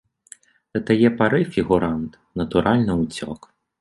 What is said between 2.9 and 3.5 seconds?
уцёк.